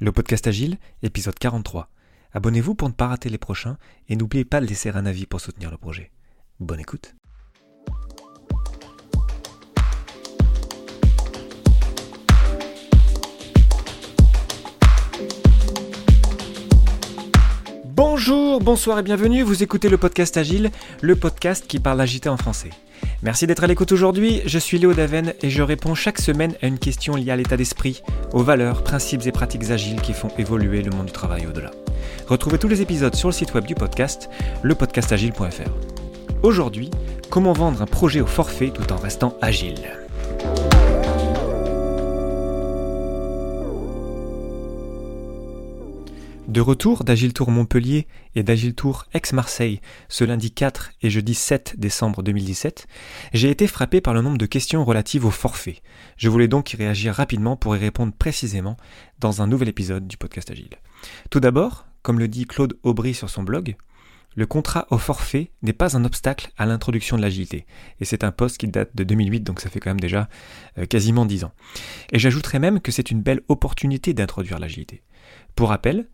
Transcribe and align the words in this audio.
Le 0.00 0.12
podcast 0.12 0.46
Agile, 0.46 0.78
épisode 1.02 1.36
43. 1.36 1.88
Abonnez-vous 2.32 2.76
pour 2.76 2.88
ne 2.88 2.94
pas 2.94 3.08
rater 3.08 3.28
les 3.30 3.38
prochains 3.38 3.78
et 4.08 4.14
n'oubliez 4.14 4.44
pas 4.44 4.60
de 4.60 4.66
laisser 4.66 4.90
un 4.90 5.04
avis 5.06 5.26
pour 5.26 5.40
soutenir 5.40 5.72
le 5.72 5.76
projet. 5.76 6.12
Bonne 6.60 6.78
écoute. 6.78 7.16
Bonjour, 17.86 18.60
bonsoir 18.60 19.00
et 19.00 19.02
bienvenue, 19.02 19.42
vous 19.42 19.64
écoutez 19.64 19.88
le 19.88 19.98
podcast 19.98 20.36
Agile, 20.36 20.70
le 21.00 21.16
podcast 21.16 21.66
qui 21.66 21.80
parle 21.80 22.00
agité 22.00 22.28
en 22.28 22.36
français. 22.36 22.70
Merci 23.22 23.46
d'être 23.46 23.64
à 23.64 23.66
l'écoute 23.66 23.92
aujourd'hui, 23.92 24.42
je 24.46 24.58
suis 24.58 24.78
Léo 24.78 24.94
Daven 24.94 25.34
et 25.42 25.50
je 25.50 25.62
réponds 25.62 25.94
chaque 25.94 26.18
semaine 26.18 26.54
à 26.62 26.66
une 26.66 26.78
question 26.78 27.16
liée 27.16 27.30
à 27.30 27.36
l'état 27.36 27.56
d'esprit, 27.56 28.02
aux 28.32 28.42
valeurs, 28.42 28.84
principes 28.84 29.26
et 29.26 29.32
pratiques 29.32 29.70
agiles 29.70 30.00
qui 30.00 30.12
font 30.12 30.30
évoluer 30.38 30.82
le 30.82 30.90
monde 30.90 31.06
du 31.06 31.12
travail 31.12 31.46
au-delà. 31.46 31.70
Retrouvez 32.28 32.58
tous 32.58 32.68
les 32.68 32.82
épisodes 32.82 33.14
sur 33.14 33.28
le 33.28 33.34
site 33.34 33.54
web 33.54 33.64
du 33.64 33.74
podcast, 33.74 34.30
lepodcastagile.fr. 34.62 35.70
Aujourd'hui, 36.42 36.90
comment 37.30 37.52
vendre 37.52 37.82
un 37.82 37.86
projet 37.86 38.20
au 38.20 38.26
forfait 38.26 38.70
tout 38.70 38.92
en 38.92 38.96
restant 38.96 39.36
agile? 39.40 40.07
De 46.48 46.62
retour 46.62 47.04
d'Agile 47.04 47.34
Tour 47.34 47.50
Montpellier 47.50 48.06
et 48.34 48.42
d'Agile 48.42 48.74
Tour 48.74 49.04
Aix-Marseille 49.12 49.82
ce 50.08 50.24
lundi 50.24 50.50
4 50.50 50.92
et 51.02 51.10
jeudi 51.10 51.34
7 51.34 51.74
décembre 51.76 52.22
2017, 52.22 52.86
j'ai 53.34 53.50
été 53.50 53.66
frappé 53.66 54.00
par 54.00 54.14
le 54.14 54.22
nombre 54.22 54.38
de 54.38 54.46
questions 54.46 54.82
relatives 54.82 55.26
au 55.26 55.30
forfait. 55.30 55.82
Je 56.16 56.30
voulais 56.30 56.48
donc 56.48 56.72
y 56.72 56.76
réagir 56.76 57.12
rapidement 57.12 57.56
pour 57.56 57.76
y 57.76 57.78
répondre 57.78 58.14
précisément 58.18 58.78
dans 59.18 59.42
un 59.42 59.46
nouvel 59.46 59.68
épisode 59.68 60.08
du 60.08 60.16
podcast 60.16 60.50
Agile. 60.50 60.78
Tout 61.28 61.38
d'abord, 61.38 61.84
comme 62.00 62.18
le 62.18 62.28
dit 62.28 62.46
Claude 62.46 62.78
Aubry 62.82 63.12
sur 63.12 63.28
son 63.28 63.42
blog, 63.42 63.76
le 64.34 64.46
contrat 64.46 64.86
au 64.90 64.96
forfait 64.96 65.50
n'est 65.60 65.74
pas 65.74 65.98
un 65.98 66.06
obstacle 66.06 66.50
à 66.56 66.64
l'introduction 66.64 67.18
de 67.18 67.22
l'agilité. 67.22 67.66
Et 68.00 68.06
c'est 68.06 68.24
un 68.24 68.32
poste 68.32 68.56
qui 68.56 68.68
date 68.68 68.96
de 68.96 69.04
2008, 69.04 69.40
donc 69.40 69.60
ça 69.60 69.68
fait 69.68 69.80
quand 69.80 69.90
même 69.90 70.00
déjà 70.00 70.30
euh, 70.78 70.86
quasiment 70.86 71.26
10 71.26 71.44
ans. 71.44 71.52
Et 72.10 72.18
j'ajouterais 72.18 72.58
même 72.58 72.80
que 72.80 72.90
c'est 72.90 73.10
une 73.10 73.20
belle 73.20 73.42
opportunité 73.48 74.14
d'introduire 74.14 74.58
l'agilité. 74.58 75.02
Pour 75.54 75.68
rappel, 75.68 76.08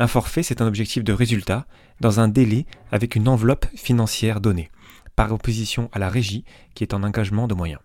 un 0.00 0.06
forfait, 0.06 0.42
c'est 0.42 0.62
un 0.62 0.66
objectif 0.66 1.04
de 1.04 1.12
résultat 1.12 1.66
dans 2.00 2.20
un 2.20 2.28
délai 2.28 2.64
avec 2.90 3.14
une 3.14 3.28
enveloppe 3.28 3.66
financière 3.76 4.40
donnée, 4.40 4.70
par 5.14 5.30
opposition 5.30 5.90
à 5.92 5.98
la 5.98 6.08
régie 6.08 6.44
qui 6.74 6.82
est 6.82 6.94
en 6.94 7.02
engagement 7.02 7.46
de 7.46 7.54
moyens. 7.54 7.80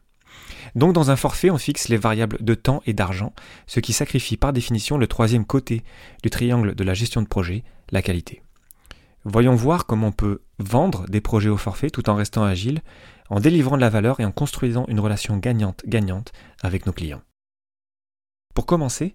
Donc 0.75 0.93
dans 0.93 1.11
un 1.11 1.17
forfait, 1.17 1.49
on 1.49 1.57
fixe 1.57 1.89
les 1.89 1.97
variables 1.97 2.37
de 2.41 2.55
temps 2.55 2.81
et 2.85 2.93
d'argent, 2.93 3.33
ce 3.67 3.81
qui 3.81 3.91
sacrifie 3.91 4.37
par 4.37 4.53
définition 4.53 4.97
le 4.97 5.07
troisième 5.07 5.45
côté 5.45 5.83
du 6.23 6.29
triangle 6.29 6.73
de 6.73 6.83
la 6.85 6.93
gestion 6.93 7.21
de 7.21 7.27
projet, 7.27 7.65
la 7.91 8.01
qualité. 8.01 8.41
Voyons 9.25 9.55
voir 9.55 9.85
comment 9.85 10.07
on 10.07 10.11
peut 10.13 10.41
vendre 10.57 11.07
des 11.09 11.21
projets 11.21 11.49
au 11.49 11.57
forfait 11.57 11.89
tout 11.89 12.09
en 12.09 12.15
restant 12.15 12.43
agile, 12.43 12.81
en 13.29 13.41
délivrant 13.41 13.75
de 13.75 13.81
la 13.81 13.89
valeur 13.89 14.21
et 14.21 14.25
en 14.25 14.31
construisant 14.31 14.85
une 14.87 15.01
relation 15.01 15.35
gagnante-gagnante 15.37 16.31
avec 16.61 16.85
nos 16.85 16.93
clients. 16.93 17.21
Pour 18.55 18.65
commencer, 18.65 19.13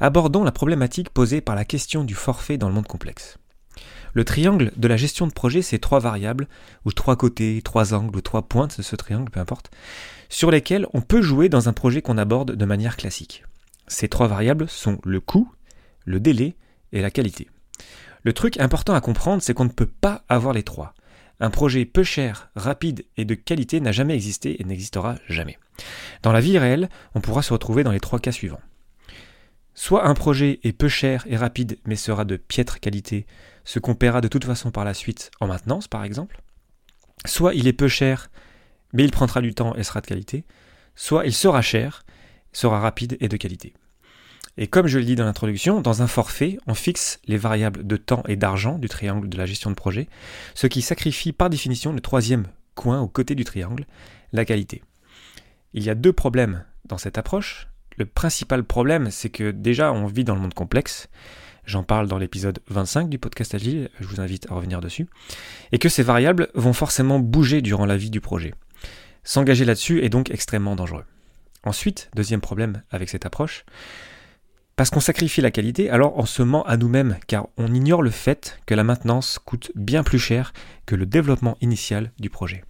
abordons 0.00 0.44
la 0.44 0.52
problématique 0.52 1.08
posée 1.08 1.40
par 1.40 1.56
la 1.56 1.64
question 1.64 2.04
du 2.04 2.14
forfait 2.14 2.58
dans 2.58 2.68
le 2.68 2.74
monde 2.74 2.86
complexe. 2.86 3.38
Le 4.12 4.22
triangle 4.22 4.70
de 4.76 4.86
la 4.86 4.98
gestion 4.98 5.26
de 5.26 5.32
projet, 5.32 5.62
c'est 5.62 5.78
trois 5.78 5.98
variables, 5.98 6.46
ou 6.84 6.92
trois 6.92 7.16
côtés, 7.16 7.62
trois 7.64 7.94
angles, 7.94 8.18
ou 8.18 8.20
trois 8.20 8.42
pointes 8.42 8.76
de 8.76 8.82
ce 8.82 8.94
triangle, 8.94 9.30
peu 9.30 9.40
importe, 9.40 9.70
sur 10.28 10.50
lesquelles 10.50 10.86
on 10.92 11.00
peut 11.00 11.22
jouer 11.22 11.48
dans 11.48 11.70
un 11.70 11.72
projet 11.72 12.02
qu'on 12.02 12.18
aborde 12.18 12.54
de 12.54 12.64
manière 12.66 12.98
classique. 12.98 13.44
Ces 13.88 14.08
trois 14.08 14.28
variables 14.28 14.68
sont 14.68 14.98
le 15.04 15.20
coût, 15.20 15.50
le 16.04 16.20
délai 16.20 16.54
et 16.92 17.00
la 17.00 17.10
qualité. 17.10 17.48
Le 18.22 18.34
truc 18.34 18.60
important 18.60 18.92
à 18.92 19.00
comprendre, 19.00 19.40
c'est 19.40 19.54
qu'on 19.54 19.64
ne 19.64 19.70
peut 19.70 19.86
pas 19.86 20.22
avoir 20.28 20.52
les 20.52 20.64
trois. 20.64 20.92
Un 21.40 21.48
projet 21.48 21.86
peu 21.86 22.04
cher, 22.04 22.50
rapide 22.56 23.06
et 23.16 23.24
de 23.24 23.34
qualité 23.34 23.80
n'a 23.80 23.90
jamais 23.90 24.14
existé 24.14 24.60
et 24.60 24.64
n'existera 24.64 25.14
jamais. 25.28 25.58
Dans 26.22 26.32
la 26.32 26.42
vie 26.42 26.58
réelle, 26.58 26.90
on 27.14 27.22
pourra 27.22 27.40
se 27.40 27.54
retrouver 27.54 27.84
dans 27.84 27.90
les 27.90 27.98
trois 27.98 28.20
cas 28.20 28.32
suivants. 28.32 28.60
Soit 29.82 30.06
un 30.06 30.14
projet 30.14 30.60
est 30.62 30.72
peu 30.72 30.86
cher 30.86 31.24
et 31.28 31.36
rapide 31.36 31.76
mais 31.86 31.96
sera 31.96 32.24
de 32.24 32.36
piètre 32.36 32.78
qualité, 32.78 33.26
ce 33.64 33.80
qu'on 33.80 33.96
paiera 33.96 34.20
de 34.20 34.28
toute 34.28 34.44
façon 34.44 34.70
par 34.70 34.84
la 34.84 34.94
suite 34.94 35.32
en 35.40 35.48
maintenance 35.48 35.88
par 35.88 36.04
exemple. 36.04 36.40
Soit 37.26 37.54
il 37.54 37.66
est 37.66 37.72
peu 37.72 37.88
cher 37.88 38.30
mais 38.92 39.02
il 39.02 39.10
prendra 39.10 39.40
du 39.40 39.54
temps 39.54 39.74
et 39.74 39.82
sera 39.82 40.00
de 40.00 40.06
qualité. 40.06 40.44
Soit 40.94 41.26
il 41.26 41.34
sera 41.34 41.62
cher, 41.62 42.04
sera 42.52 42.78
rapide 42.78 43.16
et 43.18 43.26
de 43.26 43.36
qualité. 43.36 43.74
Et 44.56 44.68
comme 44.68 44.86
je 44.86 45.00
le 45.00 45.04
dis 45.04 45.16
dans 45.16 45.24
l'introduction, 45.24 45.80
dans 45.80 46.00
un 46.00 46.06
forfait, 46.06 46.58
on 46.68 46.74
fixe 46.74 47.18
les 47.26 47.36
variables 47.36 47.84
de 47.84 47.96
temps 47.96 48.22
et 48.28 48.36
d'argent 48.36 48.78
du 48.78 48.88
triangle 48.88 49.28
de 49.28 49.36
la 49.36 49.46
gestion 49.46 49.70
de 49.70 49.74
projet, 49.74 50.08
ce 50.54 50.68
qui 50.68 50.80
sacrifie 50.80 51.32
par 51.32 51.50
définition 51.50 51.92
le 51.92 52.00
troisième 52.00 52.46
coin 52.76 53.00
au 53.00 53.08
côté 53.08 53.34
du 53.34 53.42
triangle, 53.42 53.86
la 54.32 54.44
qualité. 54.44 54.84
Il 55.74 55.82
y 55.82 55.90
a 55.90 55.96
deux 55.96 56.12
problèmes 56.12 56.64
dans 56.84 56.98
cette 56.98 57.18
approche. 57.18 57.66
Le 58.02 58.06
principal 58.06 58.64
problème, 58.64 59.12
c'est 59.12 59.30
que 59.30 59.52
déjà, 59.52 59.92
on 59.92 60.06
vit 60.06 60.24
dans 60.24 60.34
le 60.34 60.40
monde 60.40 60.54
complexe. 60.54 61.08
J'en 61.66 61.84
parle 61.84 62.08
dans 62.08 62.18
l'épisode 62.18 62.58
25 62.66 63.08
du 63.08 63.20
podcast 63.20 63.54
Agile, 63.54 63.90
je 64.00 64.08
vous 64.08 64.20
invite 64.20 64.50
à 64.50 64.54
revenir 64.56 64.80
dessus. 64.80 65.06
Et 65.70 65.78
que 65.78 65.88
ces 65.88 66.02
variables 66.02 66.48
vont 66.56 66.72
forcément 66.72 67.20
bouger 67.20 67.62
durant 67.62 67.86
la 67.86 67.96
vie 67.96 68.10
du 68.10 68.20
projet. 68.20 68.54
S'engager 69.22 69.64
là-dessus 69.64 70.02
est 70.02 70.08
donc 70.08 70.32
extrêmement 70.32 70.74
dangereux. 70.74 71.04
Ensuite, 71.62 72.10
deuxième 72.16 72.40
problème 72.40 72.82
avec 72.90 73.08
cette 73.08 73.24
approche, 73.24 73.64
parce 74.74 74.90
qu'on 74.90 74.98
sacrifie 74.98 75.40
la 75.40 75.52
qualité, 75.52 75.88
alors 75.88 76.18
on 76.18 76.26
se 76.26 76.42
ment 76.42 76.64
à 76.64 76.76
nous-mêmes, 76.76 77.18
car 77.28 77.46
on 77.56 77.72
ignore 77.72 78.02
le 78.02 78.10
fait 78.10 78.58
que 78.66 78.74
la 78.74 78.82
maintenance 78.82 79.38
coûte 79.38 79.70
bien 79.76 80.02
plus 80.02 80.18
cher 80.18 80.52
que 80.86 80.96
le 80.96 81.06
développement 81.06 81.56
initial 81.60 82.10
du 82.18 82.30
projet. 82.30 82.64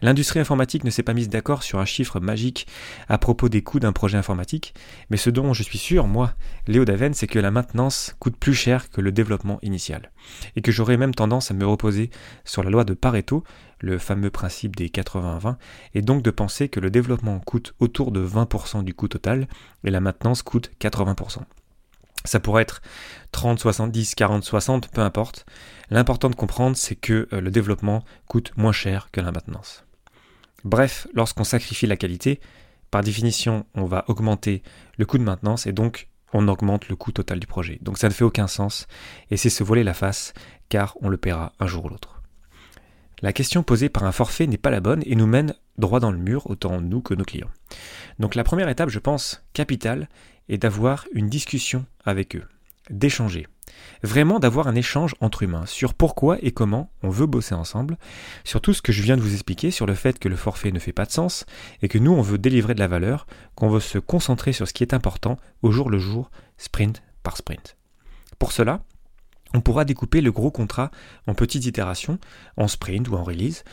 L'industrie 0.00 0.40
informatique 0.40 0.84
ne 0.84 0.90
s'est 0.90 1.02
pas 1.02 1.14
mise 1.14 1.28
d'accord 1.28 1.62
sur 1.62 1.78
un 1.78 1.84
chiffre 1.84 2.20
magique 2.20 2.66
à 3.08 3.18
propos 3.18 3.48
des 3.48 3.62
coûts 3.62 3.80
d'un 3.80 3.92
projet 3.92 4.18
informatique, 4.18 4.74
mais 5.10 5.16
ce 5.16 5.30
dont 5.30 5.52
je 5.52 5.62
suis 5.62 5.78
sûr, 5.78 6.06
moi, 6.06 6.34
Léo 6.66 6.84
Daven, 6.84 7.14
c'est 7.14 7.26
que 7.26 7.38
la 7.38 7.50
maintenance 7.50 8.14
coûte 8.18 8.36
plus 8.36 8.54
cher 8.54 8.90
que 8.90 9.00
le 9.00 9.12
développement 9.12 9.58
initial. 9.62 10.10
Et 10.56 10.62
que 10.62 10.72
j'aurais 10.72 10.96
même 10.96 11.14
tendance 11.14 11.50
à 11.50 11.54
me 11.54 11.66
reposer 11.66 12.10
sur 12.44 12.62
la 12.62 12.70
loi 12.70 12.84
de 12.84 12.94
Pareto, 12.94 13.44
le 13.80 13.98
fameux 13.98 14.30
principe 14.30 14.76
des 14.76 14.88
80-20, 14.88 15.56
et 15.94 16.02
donc 16.02 16.22
de 16.22 16.30
penser 16.30 16.68
que 16.68 16.80
le 16.80 16.90
développement 16.90 17.38
coûte 17.40 17.74
autour 17.80 18.12
de 18.12 18.24
20% 18.24 18.84
du 18.84 18.94
coût 18.94 19.08
total, 19.08 19.48
et 19.84 19.90
la 19.90 20.00
maintenance 20.00 20.42
coûte 20.42 20.70
80%. 20.80 21.40
Ça 22.24 22.40
pourrait 22.40 22.62
être 22.62 22.82
30, 23.32 23.58
70, 23.58 24.14
40, 24.14 24.44
60, 24.44 24.88
peu 24.88 25.00
importe. 25.00 25.46
L'important 25.90 26.30
de 26.30 26.36
comprendre, 26.36 26.76
c'est 26.76 26.94
que 26.94 27.28
euh, 27.32 27.40
le 27.40 27.50
développement 27.50 28.04
coûte 28.26 28.52
moins 28.56 28.72
cher 28.72 29.08
que 29.10 29.20
la 29.20 29.32
maintenance. 29.32 29.84
Bref, 30.64 31.08
lorsqu'on 31.12 31.44
sacrifie 31.44 31.86
la 31.86 31.96
qualité, 31.96 32.40
par 32.90 33.02
définition, 33.02 33.66
on 33.74 33.84
va 33.84 34.04
augmenter 34.08 34.62
le 34.98 35.06
coût 35.06 35.18
de 35.18 35.24
maintenance 35.24 35.66
et 35.66 35.72
donc 35.72 36.08
on 36.32 36.46
augmente 36.48 36.88
le 36.88 36.96
coût 36.96 37.12
total 37.12 37.40
du 37.40 37.46
projet. 37.46 37.78
Donc 37.82 37.98
ça 37.98 38.08
ne 38.08 38.12
fait 38.12 38.24
aucun 38.24 38.46
sens 38.46 38.86
et 39.30 39.36
c'est 39.36 39.50
se 39.50 39.64
voler 39.64 39.82
la 39.82 39.94
face 39.94 40.34
car 40.68 40.96
on 41.00 41.08
le 41.08 41.16
paiera 41.16 41.52
un 41.58 41.66
jour 41.66 41.86
ou 41.86 41.88
l'autre. 41.88 42.22
La 43.22 43.32
question 43.32 43.62
posée 43.62 43.88
par 43.88 44.04
un 44.04 44.12
forfait 44.12 44.46
n'est 44.46 44.58
pas 44.58 44.70
la 44.70 44.80
bonne 44.80 45.02
et 45.06 45.14
nous 45.14 45.26
mène 45.26 45.54
droit 45.78 46.00
dans 46.00 46.10
le 46.10 46.18
mur, 46.18 46.48
autant 46.50 46.80
nous 46.80 47.00
que 47.00 47.14
nos 47.14 47.24
clients. 47.24 47.50
Donc 48.18 48.34
la 48.34 48.44
première 48.44 48.68
étape, 48.68 48.88
je 48.88 48.98
pense, 48.98 49.42
capitale, 49.52 50.08
est 50.52 50.58
d'avoir 50.58 51.06
une 51.12 51.28
discussion 51.28 51.86
avec 52.04 52.36
eux, 52.36 52.44
d'échanger. 52.90 53.46
Vraiment 54.02 54.38
d'avoir 54.38 54.68
un 54.68 54.74
échange 54.74 55.14
entre 55.20 55.42
humains 55.42 55.66
sur 55.66 55.94
pourquoi 55.94 56.36
et 56.42 56.50
comment 56.50 56.90
on 57.02 57.08
veut 57.08 57.26
bosser 57.26 57.54
ensemble, 57.54 57.96
sur 58.44 58.60
tout 58.60 58.74
ce 58.74 58.82
que 58.82 58.92
je 58.92 59.02
viens 59.02 59.16
de 59.16 59.22
vous 59.22 59.32
expliquer, 59.32 59.70
sur 59.70 59.86
le 59.86 59.94
fait 59.94 60.18
que 60.18 60.28
le 60.28 60.36
forfait 60.36 60.72
ne 60.72 60.78
fait 60.78 60.92
pas 60.92 61.06
de 61.06 61.12
sens, 61.12 61.46
et 61.80 61.88
que 61.88 61.98
nous 61.98 62.12
on 62.12 62.22
veut 62.22 62.38
délivrer 62.38 62.74
de 62.74 62.80
la 62.80 62.88
valeur, 62.88 63.26
qu'on 63.54 63.68
veut 63.68 63.80
se 63.80 63.98
concentrer 63.98 64.52
sur 64.52 64.68
ce 64.68 64.72
qui 64.72 64.82
est 64.82 64.94
important 64.94 65.38
au 65.62 65.70
jour 65.70 65.88
le 65.88 65.98
jour, 65.98 66.30
sprint 66.58 67.02
par 67.22 67.36
sprint. 67.36 67.76
Pour 68.38 68.52
cela, 68.52 68.82
on 69.54 69.60
pourra 69.60 69.84
découper 69.84 70.20
le 70.20 70.32
gros 70.32 70.50
contrat 70.50 70.90
en 71.26 71.34
petites 71.34 71.66
itérations, 71.66 72.18
en 72.56 72.68
sprint 72.68 73.08
ou 73.08 73.14
en 73.14 73.22
release. 73.22 73.64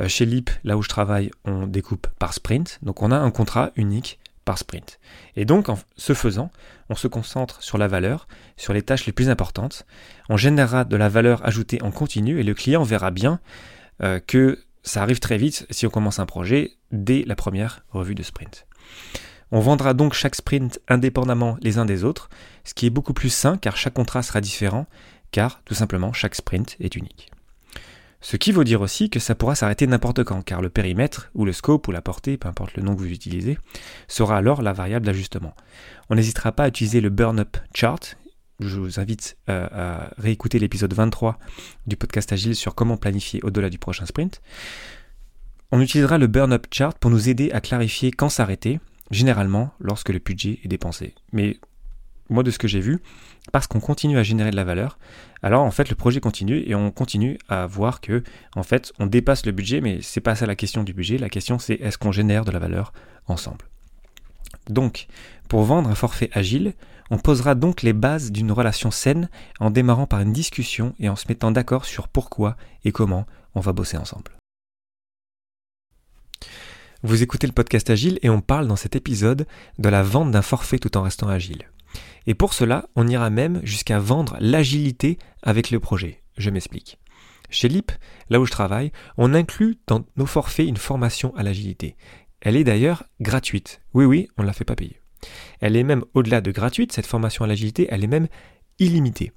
Euh, 0.00 0.08
chez 0.08 0.26
LIP, 0.26 0.50
là 0.64 0.76
où 0.76 0.82
je 0.82 0.88
travaille, 0.88 1.30
on 1.44 1.66
découpe 1.66 2.08
par 2.18 2.34
sprint, 2.34 2.78
donc 2.82 3.02
on 3.02 3.10
a 3.10 3.16
un 3.16 3.30
contrat 3.30 3.70
unique 3.76 4.18
sprint. 4.54 5.00
Et 5.34 5.44
donc, 5.44 5.68
en 5.68 5.78
ce 5.96 6.14
faisant, 6.14 6.52
on 6.88 6.94
se 6.94 7.08
concentre 7.08 7.62
sur 7.62 7.78
la 7.78 7.88
valeur, 7.88 8.28
sur 8.56 8.72
les 8.72 8.82
tâches 8.82 9.06
les 9.06 9.12
plus 9.12 9.28
importantes, 9.28 9.84
on 10.28 10.36
générera 10.36 10.84
de 10.84 10.96
la 10.96 11.08
valeur 11.08 11.44
ajoutée 11.44 11.82
en 11.82 11.90
continu 11.90 12.38
et 12.38 12.44
le 12.44 12.54
client 12.54 12.84
verra 12.84 13.10
bien 13.10 13.40
euh, 14.02 14.20
que 14.24 14.60
ça 14.84 15.02
arrive 15.02 15.18
très 15.18 15.36
vite 15.36 15.66
si 15.70 15.86
on 15.86 15.90
commence 15.90 16.20
un 16.20 16.26
projet 16.26 16.76
dès 16.92 17.24
la 17.26 17.34
première 17.34 17.80
revue 17.90 18.14
de 18.14 18.22
sprint. 18.22 18.66
On 19.50 19.60
vendra 19.60 19.94
donc 19.94 20.14
chaque 20.14 20.36
sprint 20.36 20.80
indépendamment 20.88 21.56
les 21.60 21.78
uns 21.78 21.84
des 21.84 22.04
autres, 22.04 22.30
ce 22.64 22.74
qui 22.74 22.86
est 22.86 22.90
beaucoup 22.90 23.14
plus 23.14 23.30
sain 23.30 23.58
car 23.58 23.76
chaque 23.76 23.94
contrat 23.94 24.22
sera 24.22 24.40
différent, 24.40 24.86
car 25.32 25.62
tout 25.64 25.74
simplement 25.74 26.12
chaque 26.12 26.34
sprint 26.34 26.76
est 26.78 26.94
unique. 26.94 27.30
Ce 28.28 28.36
qui 28.36 28.50
veut 28.50 28.64
dire 28.64 28.80
aussi 28.80 29.08
que 29.08 29.20
ça 29.20 29.36
pourra 29.36 29.54
s'arrêter 29.54 29.86
n'importe 29.86 30.24
quand, 30.24 30.42
car 30.42 30.60
le 30.60 30.68
périmètre, 30.68 31.30
ou 31.34 31.44
le 31.44 31.52
scope, 31.52 31.86
ou 31.86 31.92
la 31.92 32.02
portée, 32.02 32.36
peu 32.36 32.48
importe 32.48 32.74
le 32.74 32.82
nom 32.82 32.96
que 32.96 32.98
vous 32.98 33.12
utilisez, 33.12 33.56
sera 34.08 34.36
alors 34.38 34.62
la 34.62 34.72
variable 34.72 35.06
d'ajustement. 35.06 35.54
On 36.10 36.16
n'hésitera 36.16 36.50
pas 36.50 36.64
à 36.64 36.68
utiliser 36.68 37.00
le 37.00 37.08
burn-up 37.08 37.56
chart, 37.72 38.18
je 38.58 38.80
vous 38.80 38.98
invite 38.98 39.36
euh, 39.48 39.68
à 39.70 40.10
réécouter 40.18 40.58
l'épisode 40.58 40.92
23 40.92 41.38
du 41.86 41.96
podcast 41.96 42.32
Agile 42.32 42.56
sur 42.56 42.74
comment 42.74 42.96
planifier 42.96 43.38
au-delà 43.44 43.70
du 43.70 43.78
prochain 43.78 44.06
sprint. 44.06 44.42
On 45.70 45.80
utilisera 45.80 46.18
le 46.18 46.26
burn-up 46.26 46.66
chart 46.72 46.98
pour 46.98 47.12
nous 47.12 47.28
aider 47.28 47.52
à 47.52 47.60
clarifier 47.60 48.10
quand 48.10 48.28
s'arrêter, 48.28 48.80
généralement 49.12 49.72
lorsque 49.78 50.08
le 50.08 50.18
budget 50.18 50.58
est 50.64 50.68
dépensé. 50.68 51.14
Mais 51.32 51.60
moi, 52.28 52.42
de 52.42 52.50
ce 52.50 52.58
que 52.58 52.68
j'ai 52.68 52.80
vu, 52.80 53.00
parce 53.52 53.66
qu'on 53.66 53.80
continue 53.80 54.18
à 54.18 54.22
générer 54.22 54.50
de 54.50 54.56
la 54.56 54.64
valeur, 54.64 54.98
alors 55.42 55.62
en 55.62 55.70
fait 55.70 55.88
le 55.88 55.94
projet 55.94 56.20
continue 56.20 56.62
et 56.66 56.74
on 56.74 56.90
continue 56.90 57.38
à 57.48 57.66
voir 57.66 58.00
que 58.00 58.22
en 58.54 58.62
fait 58.62 58.92
on 58.98 59.06
dépasse 59.06 59.46
le 59.46 59.52
budget, 59.52 59.80
mais 59.80 60.00
c'est 60.02 60.20
pas 60.20 60.34
ça 60.34 60.46
la 60.46 60.56
question 60.56 60.82
du 60.82 60.92
budget. 60.92 61.18
La 61.18 61.28
question 61.28 61.58
c'est 61.58 61.74
est-ce 61.74 61.98
qu'on 61.98 62.12
génère 62.12 62.44
de 62.44 62.50
la 62.50 62.58
valeur 62.58 62.92
ensemble? 63.26 63.66
Donc, 64.68 65.06
pour 65.48 65.62
vendre 65.62 65.88
un 65.88 65.94
forfait 65.94 66.30
agile, 66.32 66.74
on 67.10 67.18
posera 67.18 67.54
donc 67.54 67.82
les 67.82 67.92
bases 67.92 68.32
d'une 68.32 68.50
relation 68.50 68.90
saine 68.90 69.28
en 69.60 69.70
démarrant 69.70 70.06
par 70.06 70.20
une 70.20 70.32
discussion 70.32 70.94
et 70.98 71.08
en 71.08 71.16
se 71.16 71.26
mettant 71.28 71.52
d'accord 71.52 71.84
sur 71.84 72.08
pourquoi 72.08 72.56
et 72.84 72.90
comment 72.90 73.26
on 73.54 73.60
va 73.60 73.72
bosser 73.72 73.96
ensemble. 73.96 74.32
Vous 77.02 77.22
écoutez 77.22 77.46
le 77.46 77.52
podcast 77.52 77.88
Agile 77.90 78.18
et 78.22 78.30
on 78.30 78.40
parle 78.40 78.66
dans 78.66 78.74
cet 78.74 78.96
épisode 78.96 79.46
de 79.78 79.88
la 79.88 80.02
vente 80.02 80.32
d'un 80.32 80.42
forfait 80.42 80.78
tout 80.78 80.96
en 80.96 81.02
restant 81.02 81.28
agile. 81.28 81.70
Et 82.26 82.34
pour 82.34 82.54
cela, 82.54 82.88
on 82.96 83.06
ira 83.06 83.30
même 83.30 83.60
jusqu'à 83.64 83.98
vendre 83.98 84.36
l'agilité 84.40 85.18
avec 85.42 85.70
le 85.70 85.80
projet. 85.80 86.22
Je 86.36 86.50
m'explique. 86.50 86.98
Chez 87.50 87.68
LIP, 87.68 87.92
là 88.28 88.40
où 88.40 88.46
je 88.46 88.50
travaille, 88.50 88.92
on 89.16 89.34
inclut 89.34 89.78
dans 89.86 90.04
nos 90.16 90.26
forfaits 90.26 90.66
une 90.66 90.76
formation 90.76 91.34
à 91.36 91.42
l'agilité. 91.42 91.96
Elle 92.40 92.56
est 92.56 92.64
d'ailleurs 92.64 93.04
gratuite. 93.20 93.80
Oui, 93.94 94.04
oui, 94.04 94.28
on 94.36 94.42
ne 94.42 94.46
la 94.46 94.52
fait 94.52 94.64
pas 94.64 94.76
payer. 94.76 95.00
Elle 95.60 95.76
est 95.76 95.84
même 95.84 96.04
au-delà 96.14 96.40
de 96.40 96.50
gratuite, 96.50 96.92
cette 96.92 97.06
formation 97.06 97.44
à 97.44 97.48
l'agilité, 97.48 97.88
elle 97.90 98.04
est 98.04 98.08
même 98.08 98.28
illimitée. 98.78 99.32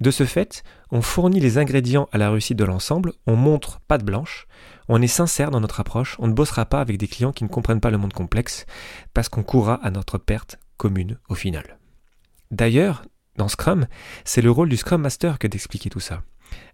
De 0.00 0.10
ce 0.10 0.24
fait, 0.24 0.62
on 0.90 1.02
fournit 1.02 1.40
les 1.40 1.58
ingrédients 1.58 2.08
à 2.12 2.18
la 2.18 2.30
réussite 2.30 2.58
de 2.58 2.64
l'ensemble, 2.64 3.12
on 3.26 3.36
montre 3.36 3.80
pas 3.80 3.98
de 3.98 4.04
blanche, 4.04 4.46
on 4.88 5.00
est 5.00 5.06
sincère 5.06 5.50
dans 5.50 5.60
notre 5.60 5.80
approche, 5.80 6.16
on 6.18 6.26
ne 6.26 6.32
bossera 6.32 6.66
pas 6.66 6.80
avec 6.80 6.96
des 6.96 7.06
clients 7.06 7.32
qui 7.32 7.44
ne 7.44 7.48
comprennent 7.48 7.80
pas 7.80 7.90
le 7.90 7.98
monde 7.98 8.12
complexe, 8.12 8.66
parce 9.14 9.28
qu'on 9.28 9.44
courra 9.44 9.74
à 9.74 9.90
notre 9.90 10.18
perte 10.18 10.58
commune 10.76 11.18
au 11.28 11.34
final. 11.34 11.79
D'ailleurs, 12.50 13.04
dans 13.36 13.48
Scrum, 13.48 13.86
c'est 14.24 14.42
le 14.42 14.50
rôle 14.50 14.68
du 14.68 14.76
Scrum 14.76 15.02
Master 15.02 15.38
que 15.38 15.46
d'expliquer 15.46 15.90
tout 15.90 16.00
ça. 16.00 16.22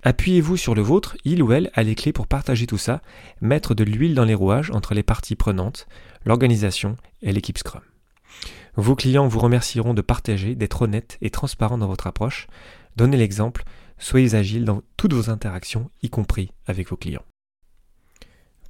Appuyez-vous 0.03 0.57
sur 0.57 0.75
le 0.75 0.83
vôtre, 0.83 1.17
il 1.25 1.43
ou 1.43 1.53
elle 1.53 1.71
a 1.75 1.83
les 1.83 1.95
clés 1.95 2.13
pour 2.13 2.27
partager 2.27 2.67
tout 2.67 2.79
ça, 2.79 3.03
mettre 3.41 3.75
de 3.75 3.85
l'huile 3.85 4.15
dans 4.15 4.25
les 4.25 4.35
rouages 4.35 4.71
entre 4.71 4.95
les 4.95 5.03
parties 5.03 5.37
prenantes, 5.37 5.87
l'organisation 6.25 6.97
et 7.23 7.33
l'équipe 7.33 7.59
Scrum. 7.59 7.83
Vos 8.77 8.97
clients 8.97 9.29
vous 9.29 9.39
remercieront 9.39 9.95
de 9.95 10.03
partager, 10.03 10.55
d'être 10.55 10.83
honnête 10.83 11.19
et 11.21 11.31
transparent 11.31 11.79
dans 11.79 11.87
votre 11.87 12.07
approche. 12.07 12.47
Donnez 12.97 13.17
l'exemple, 13.17 13.65
soyez 13.99 14.35
agile 14.35 14.65
dans 14.65 14.83
toutes 14.97 15.15
vos 15.15 15.31
interactions, 15.31 15.91
y 16.03 16.11
compris 16.11 16.53
avec 16.67 16.89
vos 16.89 16.97
clients. 16.97 17.25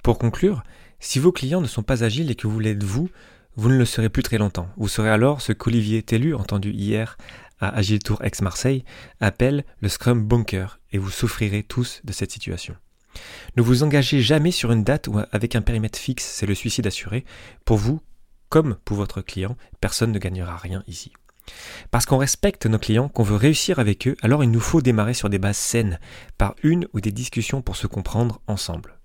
Pour 0.03 0.17
conclure, 0.17 0.63
si 0.99 1.19
vos 1.19 1.31
clients 1.31 1.61
ne 1.61 1.67
sont 1.67 1.83
pas 1.83 2.03
agiles 2.03 2.31
et 2.31 2.35
que 2.35 2.47
vous 2.47 2.59
l'êtes 2.59 2.83
vous, 2.83 3.09
vous 3.57 3.69
ne 3.69 3.77
le 3.77 3.85
serez 3.85 4.09
plus 4.09 4.23
très 4.23 4.37
longtemps. 4.37 4.69
Vous 4.77 4.87
serez 4.87 5.09
alors 5.09 5.41
ce 5.41 5.51
qu'Olivier 5.51 6.03
Tellu, 6.03 6.35
entendu 6.35 6.71
hier 6.71 7.17
à 7.59 7.75
Agile 7.75 7.99
Tour 7.99 8.23
Ex-Marseille, 8.23 8.85
appelle 9.19 9.65
le 9.81 9.89
Scrum 9.89 10.23
Bunker, 10.23 10.79
et 10.91 10.99
vous 10.99 11.09
souffrirez 11.09 11.63
tous 11.63 12.01
de 12.03 12.13
cette 12.13 12.31
situation. 12.31 12.75
Ne 13.55 13.63
vous 13.63 13.81
engagez 13.81 14.21
jamais 14.21 14.51
sur 14.51 14.71
une 14.71 14.83
date 14.83 15.07
ou 15.07 15.19
avec 15.31 15.55
un 15.55 15.63
périmètre 15.63 15.97
fixe, 15.97 16.23
c'est 16.23 16.45
le 16.45 16.53
suicide 16.53 16.85
assuré. 16.85 17.25
Pour 17.65 17.77
vous, 17.77 17.99
comme 18.49 18.75
pour 18.85 18.95
votre 18.95 19.21
client, 19.21 19.57
personne 19.81 20.11
ne 20.11 20.19
gagnera 20.19 20.55
rien 20.55 20.83
ici. 20.87 21.11
Parce 21.89 22.05
qu'on 22.05 22.17
respecte 22.17 22.67
nos 22.67 22.77
clients, 22.77 23.09
qu'on 23.09 23.23
veut 23.23 23.35
réussir 23.35 23.79
avec 23.79 24.07
eux, 24.07 24.15
alors 24.21 24.43
il 24.43 24.51
nous 24.51 24.59
faut 24.59 24.81
démarrer 24.81 25.15
sur 25.15 25.29
des 25.31 25.39
bases 25.39 25.57
saines, 25.57 25.99
par 26.37 26.55
une 26.61 26.87
ou 26.93 27.01
des 27.01 27.11
discussions 27.11 27.63
pour 27.63 27.75
se 27.75 27.87
comprendre 27.87 28.39
ensemble. 28.45 28.99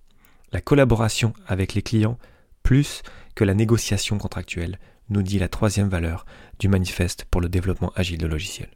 La 0.52 0.60
collaboration 0.60 1.32
avec 1.46 1.72
les 1.72 1.82
clients, 1.82 2.19
plus 2.62 3.03
que 3.35 3.44
la 3.44 3.55
négociation 3.55 4.19
contractuelle, 4.19 4.79
nous 5.09 5.23
dit 5.23 5.38
la 5.38 5.49
troisième 5.49 5.88
valeur 5.88 6.26
du 6.59 6.69
manifeste 6.69 7.25
pour 7.31 7.41
le 7.41 7.49
développement 7.49 7.93
agile 7.97 8.19
de 8.19 8.26
logiciels. 8.26 8.70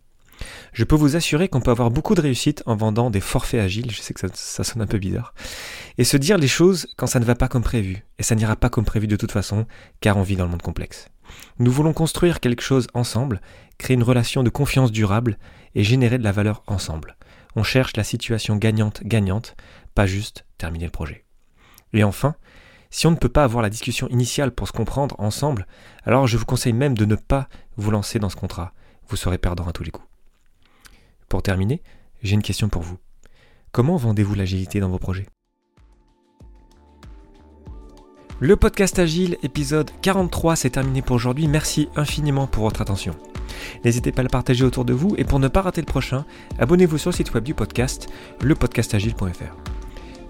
Je 0.73 0.85
peux 0.85 0.97
vous 0.97 1.17
assurer 1.17 1.49
qu'on 1.49 1.61
peut 1.61 1.71
avoir 1.71 1.91
beaucoup 1.91 2.15
de 2.15 2.21
réussite 2.21 2.63
en 2.67 2.77
vendant 2.77 3.11
des 3.11 3.21
forfaits 3.21 3.61
agiles, 3.61 3.91
je 3.91 4.01
sais 4.01 4.13
que 4.13 4.21
ça, 4.35 4.65
sonne 4.65 4.83
un 4.83 4.87
peu 4.87 4.99
bizarre, 4.99 5.35
et 5.99 6.05
se 6.05 6.17
dire 6.17 6.37
les 6.37 6.49
choses 6.49 6.89
quand 6.97 7.07
ça 7.07 7.21
ne 7.21 7.25
va 7.25 7.35
pas 7.35 7.49
comme 7.49 7.63
prévu, 7.63 8.05
et 8.19 8.23
ça 8.23 8.35
n'ira 8.35 8.57
pas 8.57 8.69
comme 8.69 8.85
prévu 8.85 9.07
de 9.07 9.17
toute 9.17 9.33
façon, 9.33 9.67
car 10.01 10.17
on 10.17 10.23
vit 10.23 10.37
dans 10.37 10.45
le 10.45 10.51
monde 10.51 10.63
complexe. 10.63 11.09
Nous 11.59 11.73
voulons 11.73 11.93
construire 11.93 12.41
quelque 12.41 12.63
chose 12.63 12.87
ensemble, 12.95 13.41
créer 13.79 13.95
une 13.95 14.03
relation 14.03 14.43
de 14.43 14.51
confiance 14.51 14.93
durable 14.93 15.39
et 15.75 15.85
générer 15.85 16.19
de 16.19 16.25
la 16.25 16.33
valeur 16.33 16.63
ensemble. 16.67 17.17
On 17.57 17.63
cherche 17.63 17.97
la 17.97 18.05
situation 18.05 18.57
gagnante-gagnante, 18.57 19.57
pas 19.95 20.07
juste 20.07 20.45
terminer 20.59 20.85
le 20.85 20.91
projet. 20.91 21.25
Et 21.93 22.05
enfin, 22.05 22.37
si 22.91 23.07
on 23.07 23.11
ne 23.11 23.17
peut 23.17 23.29
pas 23.29 23.45
avoir 23.45 23.63
la 23.63 23.71
discussion 23.71 24.09
initiale 24.09 24.53
pour 24.53 24.69
se 24.69 24.73
comprendre 24.73 25.17
ensemble, 25.19 25.67
alors 26.05 26.27
je 26.27 26.37
vous 26.37 26.45
conseille 26.45 26.73
même 26.73 26.97
de 26.97 27.05
ne 27.05 27.17
pas 27.17 27.49
vous 27.77 27.91
lancer 27.91 28.19
dans 28.19 28.29
ce 28.31 28.37
contrat. 28.37 28.73
Vous 29.09 29.17
serez 29.17 29.39
perdant 29.39 29.67
à 29.67 29.73
tous 29.73 29.85
les 29.85 29.91
coups. 29.91 30.09
Pour 31.29 31.43
terminer, 31.43 31.83
j'ai 32.23 32.35
une 32.35 32.43
question 32.43 32.69
pour 32.69 32.83
vous. 32.83 32.99
Comment 33.73 33.97
vendez-vous 33.97 34.35
l'agilité 34.35 34.81
dans 34.81 34.89
vos 34.89 34.99
projets? 34.99 35.27
Le 38.39 38.55
podcast 38.57 38.99
Agile, 38.99 39.39
épisode 39.43 39.91
43, 40.03 40.57
c'est 40.57 40.71
terminé 40.71 41.01
pour 41.01 41.17
aujourd'hui. 41.17 41.49
Merci 41.49 41.89
infiniment 41.97 42.47
pour 42.47 42.65
votre 42.65 42.83
attention. 42.83 43.15
N'hésitez 43.85 44.13
pas 44.13 44.21
à 44.21 44.25
le 44.25 44.29
partager 44.29 44.65
autour 44.65 44.85
de 44.85 44.93
vous 44.93 45.15
et 45.17 45.25
pour 45.25 45.39
ne 45.39 45.49
pas 45.49 45.63
rater 45.63 45.81
le 45.81 45.87
prochain, 45.87 46.27
abonnez-vous 46.59 46.99
sur 46.99 47.11
le 47.11 47.17
site 47.17 47.33
web 47.33 47.45
du 47.45 47.55
podcast, 47.55 48.09
lepodcastagile.fr. 48.43 49.76